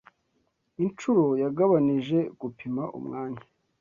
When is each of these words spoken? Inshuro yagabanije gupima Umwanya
Inshuro 0.83 1.25
yagabanije 1.43 2.17
gupima 2.41 2.83
Umwanya 2.97 3.41